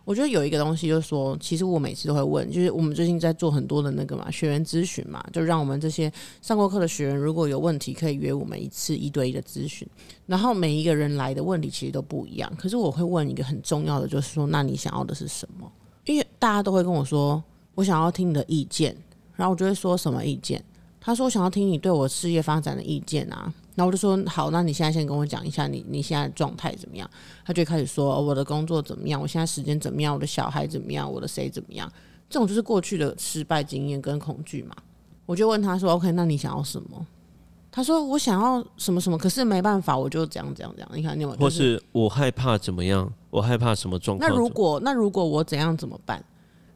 [0.05, 9.85] 我觉得有一个东西，就是说，其实我每次都会问，就是我们最近在做很多的那个嘛，学员咨询嘛，就让我们这些上过课的学员，如果有问题，可以约我们一次一对一的咨询。
[10.25, 15.69] 然后每一个人来的问题其实都不一样，可是我会问一个很重要的，就是说，那你想要的是什么？
[16.05, 17.43] 因为大家都会跟我说，
[17.75, 18.97] 我想要听你的意见，
[19.37, 20.63] 然后我就会说什么意见？
[21.01, 23.53] 他说想要听你对我事业发展的意见啊。
[23.77, 27.09] 然后我就说好，那你现在先跟我讲一下你你现在状态怎么样？
[27.45, 31.91] 他就开始说我的工作怎么样，我现在时间怎么样，我的小孩怎么样，我的谁怎么样？
[32.29, 34.75] 这种就是过去的失败经验跟恐惧嘛。
[35.27, 37.07] 我就问他说：“OK，那你想要什么？”
[37.71, 40.91] 他说：“我想要什么什么，可是没办法，我就这样这样这样。
[40.95, 43.13] 你看，你或是我害怕怎么样？
[43.29, 44.31] 我害怕什么状况？
[44.31, 46.25] 那如果那如果我怎样怎么办？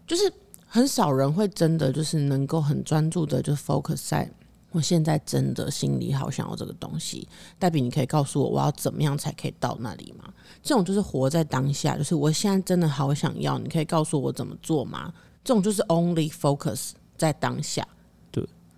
[0.06, 0.30] 就是
[0.72, 4.30] 很少人会真的就是能够很专注的就 focus 在。
[4.70, 7.26] 我现在真的心里好想要这个东西，
[7.58, 10.32] 代比，你可以告诉我我要怎么样才可以到那里吗？
[10.62, 15.12] 这种就是活在当下，就是我现在真的好想要，你可以告诉我怎么做吗？
[15.42, 17.84] 这种就是 only focus 在当下，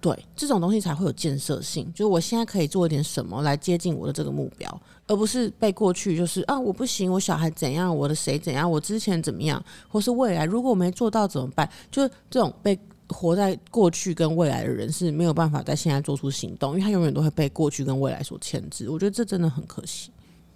[0.02, 1.90] 对，这种东西才会有建设性。
[1.94, 11.66] 就是我现在可以做一点什么来接近我的这个目标，而不是被过去就是啊我不行，我小孩怎样，我的谁怎样，我之前怎么样，或是未来如果我没做到怎么办？
[11.90, 12.78] 就是这种被。
[13.08, 18.88] 活在过去跟未来的人是没有办法在现在做出行动，因为他永远都会被过去跟未来所牵制。
[18.88, 20.10] 我觉得这真的很可惜。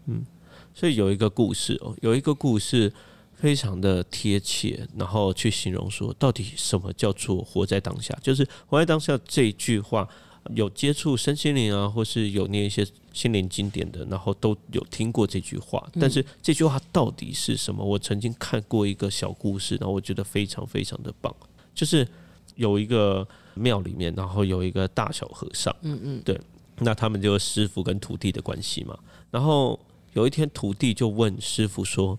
[0.07, 0.25] 嗯，
[0.73, 2.91] 所以有一个故事哦，有一个故事
[3.37, 8.17] 非常的贴切，然后去形容说，到底什么叫做活在当下？
[8.23, 10.09] 就是活在当下这一句话，
[10.55, 15.87] 有接触身心灵啊，或是有念一些心灵经典的，然后都有听过这句话。
[16.01, 17.85] 但是这句话到底是什么？
[17.85, 21.35] 我曾经看过一个小故事，然后我觉得非常非常的棒，
[21.75, 22.07] 就是。
[22.55, 26.41] 有一个庙里面，然后有一个大小和尚，嗯嗯，对，
[26.79, 28.99] 那他们就是师傅跟徒弟的关系嘛。
[29.31, 29.79] 然后
[30.15, 32.19] 有一天，徒弟就问师傅说：“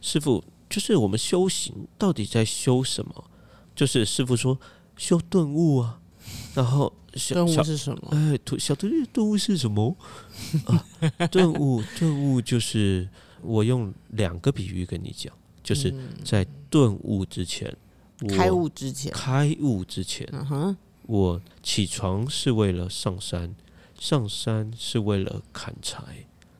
[0.00, 0.42] 师傅，
[0.74, 3.30] 就是我们修行到底在修什么？”
[3.76, 4.58] 就是师傅说
[4.98, 6.00] ：“修顿悟啊。”
[6.52, 6.92] 然后
[7.28, 8.08] 顿悟是什么？
[8.10, 9.96] 哎，徒小徒弟，顿悟是什么？
[11.30, 13.08] 顿悟，顿悟就是
[13.40, 15.32] 我用两个比喻跟你讲，
[15.62, 17.72] 就是在顿悟之前。
[18.36, 20.26] 开悟之前，开悟之前，
[21.06, 23.54] 我起床是为了上山，
[23.96, 26.02] 上山是为了砍柴，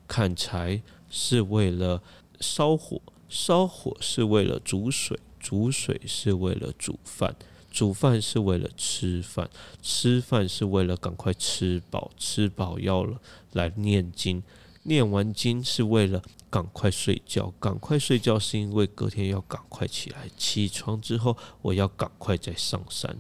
[0.07, 2.01] 砍柴是为了
[2.39, 3.01] 烧火，
[3.35, 7.35] 烧火是为了煮水，煮水是为了煮饭，
[7.69, 9.51] 煮饭是为了吃饭，
[9.83, 13.21] 吃饭是为了赶快吃饱，吃饱要了
[13.51, 14.41] 来念经。
[14.85, 20.29] 念完经是为了赶快睡觉，赶快睡觉是因为隔天要赶快起来。
[20.37, 23.19] 起床之后，我要赶快再上山。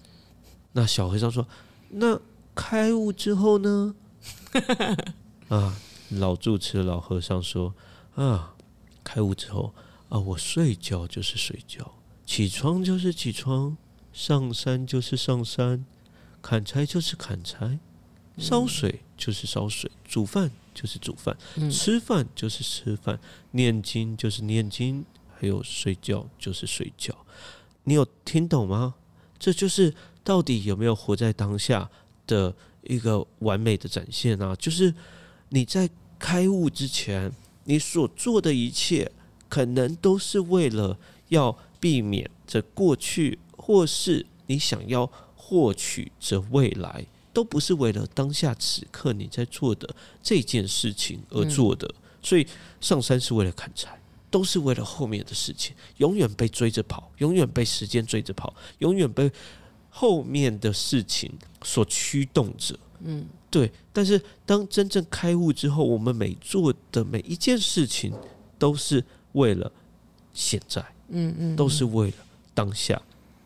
[0.74, 1.44] 那小和尚说
[1.90, 2.20] ：“那
[2.54, 3.96] 开悟之后呢？”
[5.48, 5.76] 啊，
[6.10, 7.74] 老住持老和尚说
[8.14, 8.54] ：“啊，
[9.02, 9.74] 开悟之后
[10.14, 13.76] 啊，我睡觉就是睡觉，起床就是起床，
[14.12, 15.84] 上山就是上山，
[16.40, 17.80] 砍柴就是砍柴，
[18.38, 21.36] 烧水就是烧水，煮饭。”就是煮饭，
[21.70, 23.20] 吃饭就是吃饭，
[23.52, 25.04] 念经就是念经，
[25.38, 27.16] 还有睡觉就是睡觉。
[27.84, 28.96] 你有听懂吗？
[29.38, 31.88] 这就是到底有没有活在当下？
[32.26, 34.92] 的一个完美的展现啊，就是
[35.50, 37.30] 你在开悟之前，
[37.62, 39.12] 你所做的一切，
[39.54, 51.88] 可能都是为了要避免这过去，或是你想要获取这未来，都不是为了当下此刻你在做的这件事情而做的。
[52.20, 52.44] 所以
[52.80, 53.96] 上山是为了砍柴，
[54.28, 59.30] 都是为了后面的事情，永远被追着跑，永远被时间追着跑，永远被
[59.88, 62.76] 后面的事情所驱动着。
[63.04, 63.70] 嗯，对。
[63.92, 68.12] 但是当真正开悟之后，我们每做的每一件事情
[68.58, 69.04] 都是
[69.34, 69.70] 为了
[70.32, 72.16] 现在，嗯嗯，都是为了
[72.52, 73.00] 当下。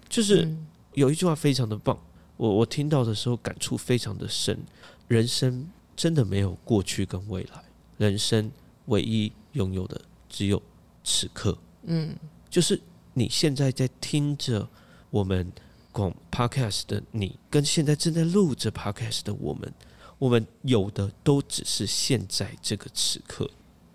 [0.09, 0.48] 就是
[0.94, 1.98] 有一句话非常的棒，
[2.38, 4.59] 我我听到的时候感触非常的深。
[5.07, 7.62] 人生真的没有过去跟未来，
[7.98, 8.51] 人生。
[8.88, 10.62] 唯一拥有的只有
[11.05, 12.16] 此刻，嗯，
[12.48, 12.81] 就是
[13.12, 14.66] 你现在在听着
[15.11, 15.53] 我们
[15.92, 19.70] 广 podcast 的你，跟现在正在录着 podcast 的我们，
[20.18, 23.46] 我们有的都只是现在这个此刻，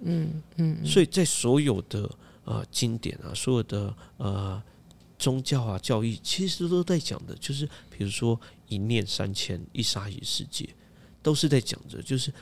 [0.03, 2.09] 嗯嗯，所以在所有的
[2.45, 4.61] 呃经典啊，所有的呃
[5.17, 10.69] 宗教啊教义，其实都在讲的，就是比如说一念三千，一沙一世界，
[11.21, 12.33] 都是在讲着，就是。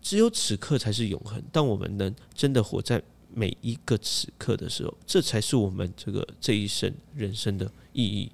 [0.00, 1.42] 只有此刻才是永恒。
[1.50, 3.02] 当我们能真的活在
[3.34, 8.30] 每一个此刻的时候，这才是我们这个这一生人生的意义。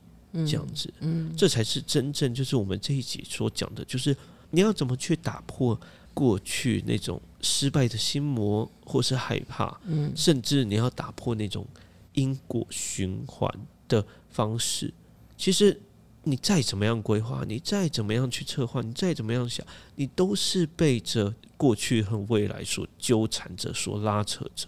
[0.46, 4.14] 这样子，嗯，这才是真正就是我们这一集所讲的，就是
[4.50, 5.80] 你要怎么去打破
[6.14, 11.66] 过去那种失败的心魔，或是害怕，嗯，甚至你要打破那种
[12.14, 13.52] 因果循环
[13.86, 14.94] 的方式。
[15.36, 15.78] 其实。
[16.26, 19.62] 你再怎么样规划，你再怎么样去策划，你再怎么样想，
[19.96, 24.66] 你都是被着过去和未来所纠缠着、所拉扯着。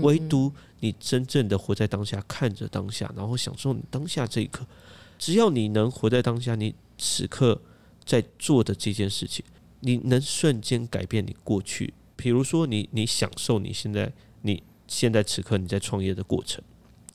[0.00, 4.66] 唯独你真正的活在当下，看着当下，然后享受你当下这一刻。
[5.18, 7.60] 只要你能活在当下，你此刻
[8.06, 9.44] 在做的这件事情，
[9.84, 11.94] 你能瞬间改变你过去。
[12.16, 16.62] 比如说，你你享受你现在你现在此刻你在创业的过程。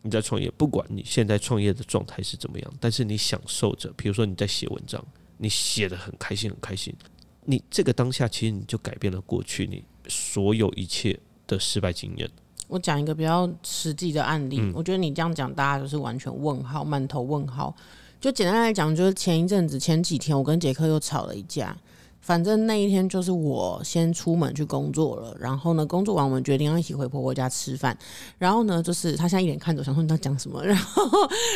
[0.02, 5.06] 你在创业，不管你现在创业的状态是怎么样，但是你享受着，比如说你在写文章，
[5.38, 6.96] 你写的很开心，很开心。
[7.44, 12.30] 你这个当下，其实你就改变了过去你所有一切的失败经验。
[12.70, 17.76] 我讲一个比较实际的案例，我觉得你这样讲，大家就是完全问号，满头问号。
[18.22, 21.76] 就简单来讲，就是前一阵子、前几天，我跟杰克又吵了一架。
[22.22, 27.98] 反正那一天就是我先出门去工作了，然后呢，工作完我们决定要一起回婆婆家吃饭。
[28.38, 30.64] 然后呢，就是他现在一脸看着我，想说你在讲什么？
[30.64, 31.02] 然后，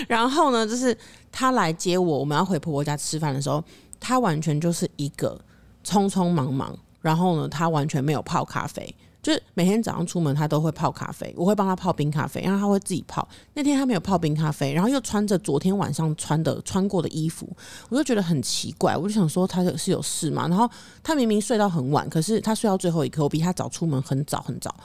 [0.07, 0.97] 然后呢，就是
[1.31, 3.63] 他来接我，我们要回婆婆家吃饭的时候，
[3.99, 5.39] 他完全就是一个
[5.85, 8.95] 匆匆忙忙，然后呢，他完全没有泡咖啡。
[9.23, 13.25] 就是每天早上出门，他都会泡咖啡，我会帮他泡冰咖啡，然后他会自己泡。
[13.53, 17.49] 那天他没有泡冰咖啡，然后又穿着昨天晚上穿的穿过的衣服，
[17.87, 20.49] 我就觉得很奇怪，我就想说他是有事嘛。
[20.49, 20.69] 然后
[21.01, 24.75] 他明明睡到很晚，可是他睡到最后一刻，我比他早出门很早很早，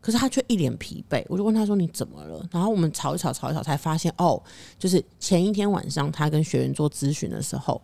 [0.00, 1.24] 可是他却一脸疲惫。
[1.28, 2.44] 我就问他说你怎么了？
[2.50, 4.42] 然后我们吵一吵吵一吵，才发现哦，
[4.76, 7.80] 就是前一天晚上他跟学员做咨询的时候，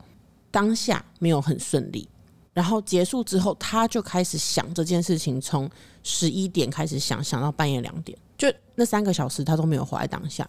[0.50, 2.08] 当下没有很顺利。
[2.52, 5.70] 然后结束之后，他就开始想这件事情，从
[6.02, 10.48] 十一点开始想，想到半夜两点，就那三个小时他都没有活在当下，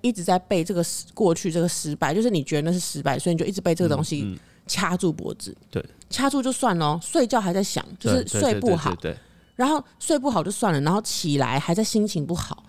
[0.00, 5.56] 一直在背这个过去这个失败，就是你觉得那是失败，所以你就一直被这个东西掐住脖子。
[5.70, 8.94] 对，掐住就算了，睡觉还在想，就是睡不好。
[8.96, 9.16] 对，
[9.56, 12.62] 然后睡不好就算了，然后起来还在心情不好。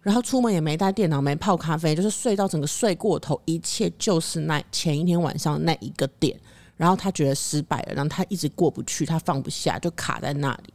[0.00, 6.38] 然后出门也没带电脑，没泡咖啡，就是睡到整个睡过头，一切就是那前一天晚上那一个点。
[6.78, 10.72] 然后他觉得失败了，然后他一直过不去，他放不下，就卡在那里。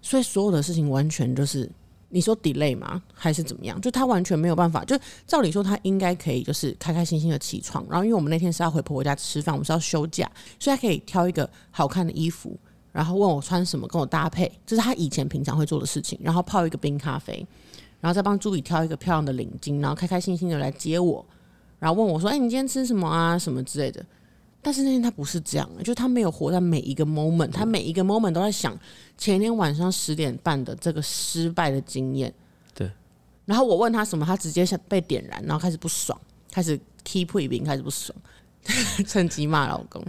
[0.00, 1.70] 所以所有的事情完全就是
[2.08, 3.00] 你说 delay 吗？
[3.14, 3.80] 还是怎么样？
[3.80, 4.84] 就他完全没有办法。
[4.84, 7.86] 就照理说他应该可以，就是开开心心的起床。
[7.88, 12.58] 然后因为我们那天是要回婆婆家吃饭，我们是要休假，所以他可以挑一个好看的衣服，
[12.90, 16.18] 然后问我穿什么跟我搭配，这是他以前平常会做的事情。
[16.22, 17.46] 然后泡一个冰咖啡，
[18.00, 21.24] 然后再帮助理挑一个漂亮的领巾，然后开开心心的来接我，
[21.78, 23.38] 然后问我说：“哎，你今天吃什么啊？
[23.38, 24.04] 什么之类的。”
[24.64, 28.78] 但是那天他不是这样，就他没有活在每一个 moment，他每一个 moment 都在想
[29.18, 32.32] 前一天晚上十点半的这个失败的经验。
[32.72, 32.88] 对。
[33.44, 36.16] 然后我问他什么，他直接被点燃，然后开始不爽，
[36.52, 38.16] 开始 keep 一兵，开始不爽，
[39.04, 40.00] 趁机骂老公。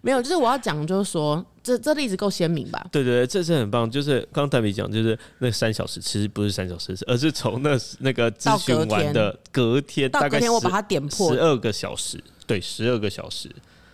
[0.00, 2.84] 没有，就是我要讲，就是说这这例子够鲜明吧？
[2.90, 3.88] 对对对，这是很棒。
[3.88, 13.48] 就是刚刚戴比讲，就是那三小时其实不是三小时，而是从那那个咨询完的隔天，到隔天我把它点破十二个小时，对，十二个小时。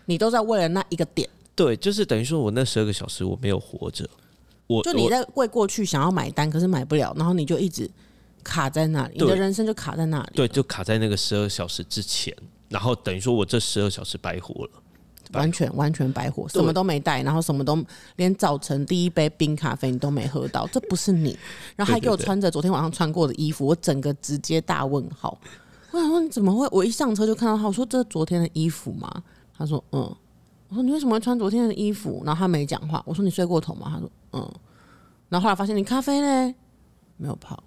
[0.09, 4.09] 你都在为了那一个点，对，就是等于说我那十二个小时我没有活着，
[4.67, 7.89] 我就你在为过去想要买单，可是买不了，然后你就一直
[8.43, 12.35] 卡在那里，你的人生就卡在那里，对，就卡在那个十二小时之前，
[12.71, 14.71] 然后等于说我这十二小时白活了，
[15.35, 17.79] 完全完全白活，什么都没带，然后什么都
[18.17, 21.39] 连早晨第一杯冰咖啡你都没喝到，这不是你。
[21.77, 25.39] 然后还给我穿着昨天晚上穿过的衣服，我整个直接大问号。
[25.91, 26.67] 我想说你怎么会？
[26.71, 29.23] 我一上车就看到他，我说这是昨天的衣服吗？
[29.59, 30.17] 他说嗯。
[30.69, 32.23] 我说你为什么会穿昨天的衣服？
[32.27, 33.03] 然后他没讲话。
[33.07, 33.91] 我说你睡过头吗？
[33.93, 34.53] 他说嗯。
[35.29, 36.55] 然后后来发现你咖啡呢
[37.17, 37.63] 没有泡，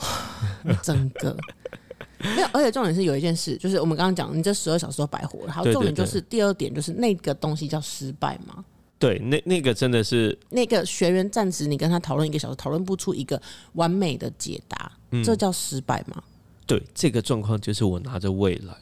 [0.00, 1.36] 哇，整个。
[2.20, 5.52] 没有，而且重点是有一件事，就是我们刚刚讲，你这十二小时都白活了。
[5.52, 8.64] 好，重点就是第二点，就是那个东西叫失败嘛。
[8.98, 13.40] 对，那那个真的是那个学员暂时你跟他讨论一个小时，讨论不出一个
[13.74, 14.90] 完美的解答，
[15.24, 16.22] 这叫失败吗？
[16.66, 18.74] 对，这个状况就是我拿着未来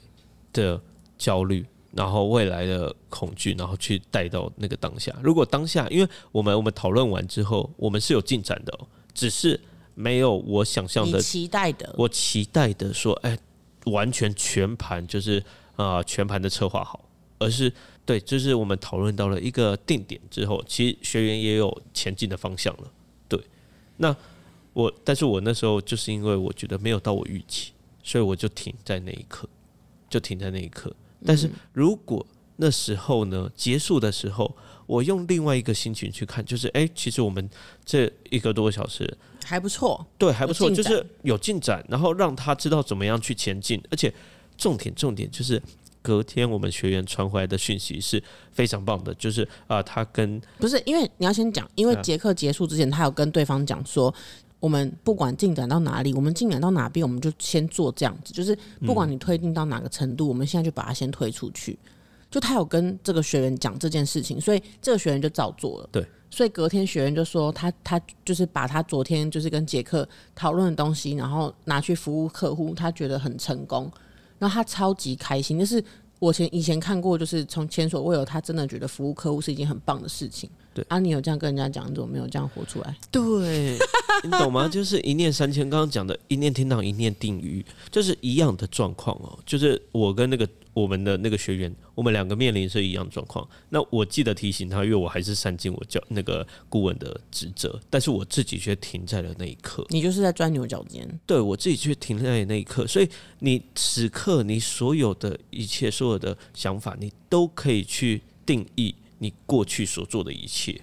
[0.55, 0.80] 的
[1.18, 1.66] 焦虑，
[1.97, 5.12] 然后未来的恐惧，然后去带到那个当下。
[5.22, 8.78] 如果当下，因为我们我们讨论完之后，我们是有进展的，
[9.14, 9.59] 只是。
[9.99, 13.38] 没有我想象的期待的，我期待的说，哎，
[13.86, 15.42] 完全全盘就是
[15.74, 17.03] 啊，全盘的策划好，
[17.38, 17.72] 而是
[18.05, 22.92] 对，就是我们讨论到了一个定点之后，其实学员也有前进的方向了。
[23.26, 23.40] 对，
[23.97, 24.14] 那
[24.74, 27.72] 我，但是我那时候就是因为我觉得没有到我预期，
[28.03, 29.49] 所以我就停在那一刻，
[30.11, 30.94] 就停在那一刻。
[31.24, 32.24] 但是如果
[32.56, 34.56] 那时候呢，结束的时候，
[34.86, 37.48] 我用另外一个心情去看，就是哎，其实我们
[37.84, 39.16] 这一个多小时。
[39.44, 44.12] 还不错，对，还不错，就是有进展，然后让他知道怎么样去前进，而且
[44.56, 45.62] 重点重点就是
[46.02, 54.12] 隔天我们学员传回来的讯息是非常棒的，就是啊，他跟不是因为你要先讲，因为杰克结束之前，他有跟对方讲说，
[54.61, 61.78] 我们不管进展到哪里，我们进展到哪边，我们就先做这样子，就是不管你推进到哪个程度，我们现在就把它先推出去。
[62.30, 65.88] 就他有跟这个学员讲这件事情，所以这个学员就照做了。
[65.92, 66.04] 对。
[66.28, 73.90] 所以隔天学员就说他他就是把他昨天就是跟杰克讨论的东西，然后拿去服务客户，他觉得很成功，
[74.38, 75.57] 然后他超级开心。
[75.57, 75.82] 就是
[76.18, 80.50] 我前以前看过，就是从前所未有，他真的觉得服务客户是一件很棒的事情。
[80.77, 82.95] 对，啊，你有这样跟人家讲，你怎么没有这样活出来？
[83.11, 83.79] 对，
[84.22, 84.68] 你懂吗？
[84.68, 89.39] 就是一念三千，刚刚讲的一念天堂，一念地狱，就是一样的状况哦。
[89.47, 90.47] 就是我跟那个。
[90.77, 93.49] 我们的那个学员，我们两个面临是一样状况。
[93.70, 99.87] 那我记得提醒他，因为我还是善尽我教那个顾问的职责，但是我自己却停在了那一刻。
[99.89, 101.09] 你就是在钻牛角尖。
[101.24, 103.09] 对我自己却停在那一刻，所以
[103.39, 110.80] 你此刻你所有的一切、所有的想法，你都可以去定义你过去所做的一切。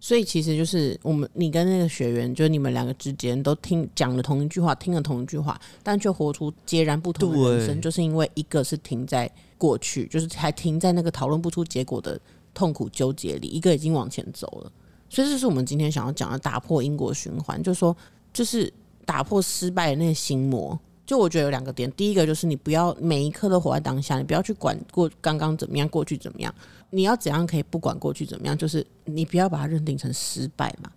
[0.00, 12.20] 所以其实就是我们，你跟那个学员，就是你们两个之间都听讲了同一句话，听了同一句话，但却活出截然不同的人生，就是因为一个是停在过去，就是还停在那个讨论不出结果的
[12.52, 14.72] 痛苦纠结里，一个已经往前走了。
[15.08, 17.96] 所以这是我们今天想要讲的，打破因果循环，就是说，
[18.32, 18.72] 就是
[19.06, 20.76] 打破失败的那个心魔。
[21.06, 26.52] 就我觉得有两个点，第一个就是你不要每一刻都活在当下，你不要去管过刚刚怎么样，过去怎么样。
[26.94, 28.56] 你要怎样可以不管过去怎么样？
[28.56, 30.90] 就是你不要把它认定成失败嘛。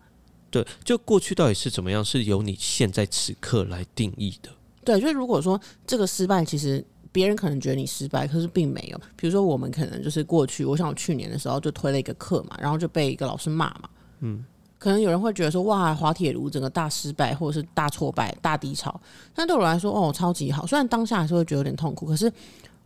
[0.52, 4.50] 对，就过去到底是怎么样，是由你现在此刻来定义的。
[4.84, 8.98] 对，就是如果说这个失败，其实别人可能觉得你失败，可是并没有。
[9.16, 13.90] 比如说我们可能就是过去，我想我去年的时候就推了一个课嘛，然后就被一个老师骂嘛。
[14.20, 14.46] 嗯。
[14.78, 19.00] 可能有人会觉得说，哇，滑铁卢整个大失败，或者是大挫败、大低潮。
[19.34, 20.68] 但对我来说，哦，超级好。
[20.68, 22.32] 虽然当下还是会觉得有点痛苦，可是。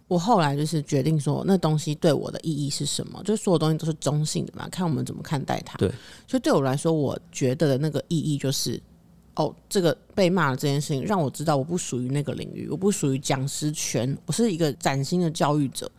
[0.09, 3.21] 我后来就是决定说，那东西对我的意义是什么？
[3.23, 5.77] 就是所有东西都是中性的嘛，看我们怎么看待它。
[5.77, 5.87] 对，
[6.27, 8.81] 所以对我来说，我觉得的那个意义就是，
[9.35, 15.89] 哦，这个被骂的这件事情，让我知道我不属于那个领域，我不属于讲师圈，我是一个崭新的教育者。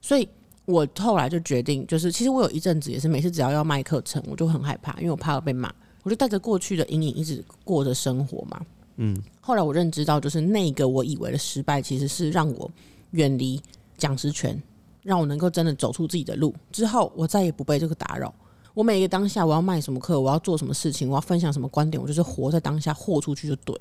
[0.00, 0.28] 所以
[0.64, 8.60] 我后来就决定，就是其实我有一阵子也是，每次只要要卖课程，我就很害怕，因为我怕被骂，我就带着过去的阴影一直过着生活嘛。
[8.96, 12.68] 嗯，后来我认知到，就是那个我以为的失败，其实是让我。
[13.12, 13.58] 远离
[13.96, 14.62] 讲师权，
[15.02, 16.54] 让我能够真的走出自己的路。
[16.70, 18.34] 之后，我再也不被这个打扰。
[18.74, 23.74] 我每一个当下，我要卖什么课，我要做什么事情，我要分享什么观点，我就是活在当下，豁出去就对。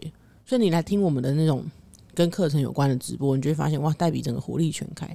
[0.46, 1.64] 所以，你来听我们的那种
[2.14, 5.08] 跟课程有关的直播，你就会发现，哇，黛比整个活力全开。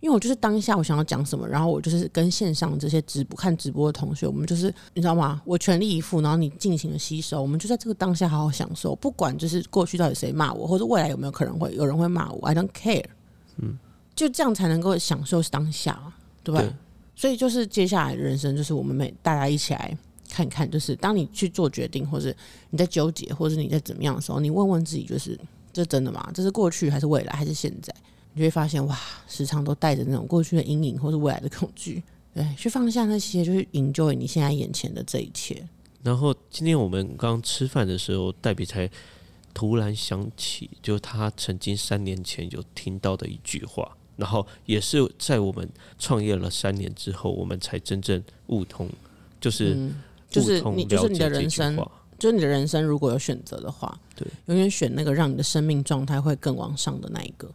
[0.00, 5.40] 因为我就是当下我想要讲什么，然后我就是跟线上这些直播看直播的同学，我们就是你知道吗？
[5.46, 8.94] 我全力以赴，然后你进行了吸收，我们就在这个当下好好享受。
[8.94, 13.04] 不管就是过去到底谁骂我，或者未来有没有可能会有人会骂我，I don't care。
[13.58, 13.78] 嗯，
[14.14, 16.00] 就这样才能够享受当下，
[16.42, 16.62] 对吧？
[17.16, 19.96] 所以就是接下来的人生，就是我们每大家一起来
[20.28, 22.34] 看看，就是当你去做决定，或者
[22.70, 25.38] 你在纠结，或者你在怎么样的时候，你问问自己，就是
[25.72, 26.28] 这真的吗？
[26.34, 27.94] 这是过去还是未来还是现在？
[28.32, 28.98] 你就会发现，哇，
[29.28, 32.02] 时常都带着那种过去的阴影，或是未来的恐惧。
[32.34, 35.64] 对，去放下那些，就是 enjoy 你现在眼前的这一切。
[36.02, 38.90] 然后今天我们刚吃饭的时候，黛比才。
[39.54, 45.66] 突然想起，就他曾经三年前有听到的一句话，然后也是在我们
[45.98, 48.90] 创业了三年之后，我们才真正悟通，
[49.40, 49.88] 就是
[50.28, 51.76] 就是你就是你的人生
[52.18, 57.50] 就是你的人生如果有选择的话，对，永远选那个让你的生命状态会更往上的那一个。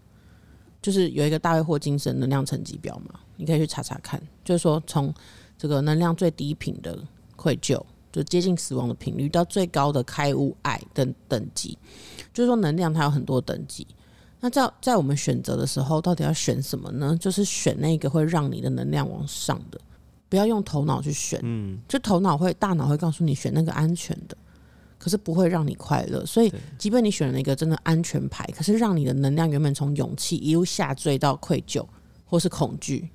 [0.82, 4.22] 就是有一个大卫霍金森能量层级表嘛，你可以去查查看。
[4.46, 5.14] 就是说，从
[5.58, 6.98] 这个能量最低频的
[7.36, 7.82] 愧疚，
[8.12, 11.78] 就接近死亡的频率，到最高的开悟爱等等级，
[12.34, 13.86] 就是说能量它有很多等级。
[14.42, 17.18] 那在在我们选择的时候，到底要选什么呢？
[17.20, 19.80] 就是选那个会让你的能量往上的，
[20.30, 21.40] 不要用头脑去选。
[21.44, 24.38] 嗯，就头脑会、大脑会告诉你选那个安全的，
[24.98, 26.26] 可是不会让你快乐。
[26.26, 31.86] 所以，即便你选了一个真的安全牌，可是让你的能量原本从勇气一路下坠到愧疚
[32.24, 33.10] 或是恐惧，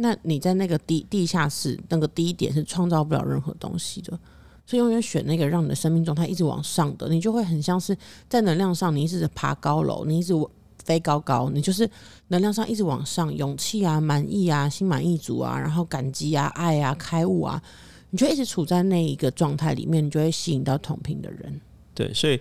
[0.00, 4.18] 那你在那个地地下室那个低点是创造不了任何东西的。
[4.64, 7.96] 所以，永远选那个让你的生命状态一直往上的，你就会很像是
[8.28, 10.34] 在能量上，你一直爬高楼，你一直
[10.84, 11.88] 飞高高，你就是
[12.28, 17.62] 能量上一直往上，勇气啊、满意啊、心满意足啊，然后感激啊、爱啊、开悟啊，
[18.10, 21.60] 你就一直处在那一个状态里面，你就会吸引到同频的人。
[21.94, 22.38] 对，所以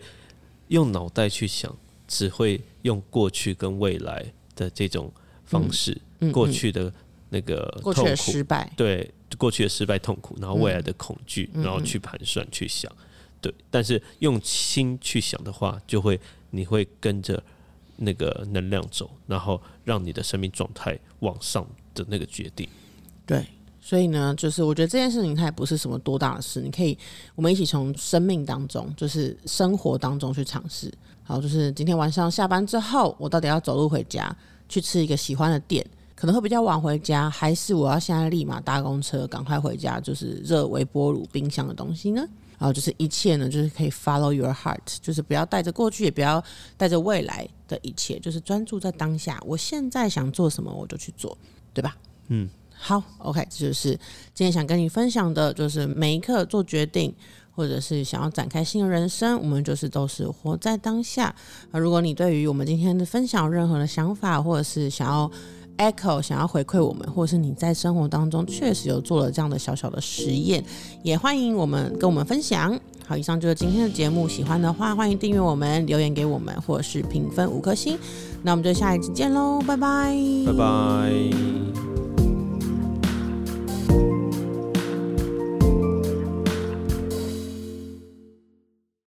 [0.68, 1.74] 用脑袋去想，
[2.10, 5.10] 只会用过去跟未来的这种
[5.45, 6.93] 方式，嗯过去的
[7.30, 12.91] 那个过去的失败，对过去的失败痛苦，然后未来的恐惧，然后去盘算去想，
[13.41, 13.53] 对。
[13.69, 16.19] 但是用心去想的话，就会
[16.51, 17.41] 你会跟着
[17.97, 22.67] 那个能量走，然后让你的生命状态往上的那个决定。
[23.25, 23.45] 对。
[23.80, 26.97] 所以呢，就是我觉得这件事情它也不是什么多大的事，你可以
[27.36, 30.93] 我们一起从生命当中，就是生活当中去尝试。
[31.23, 34.36] 好，就是今天晚上下班之后，我到底要走路回家，
[34.67, 35.86] 去吃一个喜欢的店，
[36.18, 42.28] 可能会比较晚回家，还是我要现在立马搭公车赶快回家，就是热微波炉、冰箱的东西呢？
[42.57, 46.43] 然后就是一切呢，就是可以 follow your heart，就是不要带着过去，也不要
[46.76, 49.39] 带着未来的一切，就是专注在当下。
[49.45, 51.38] 我现在想做什么，我就去做，
[51.72, 51.95] 对吧？
[52.30, 53.91] 嗯，好，OK，这就是
[54.34, 57.13] 今天想跟你分享的，就是每一刻做决定，
[57.55, 61.28] 或者是想要展开新的人生，我们就是都是活在当下。
[61.70, 65.32] 啊，如果你对于我们今天的分享有任何的想法，或者是想要
[65.78, 70.63] echo 想要回馈我们，或是你在生活当中确实有做了这样的小小的实验，
[71.03, 72.78] 也欢迎我们跟我们分享。
[73.05, 77.97] 好，以上就是今天的节目，喜欢的话欢迎订阅我们，留言给我们，或是评分五颗星。
[78.43, 80.13] 那我们就下一期见喽，拜拜，
[80.45, 81.96] 拜拜。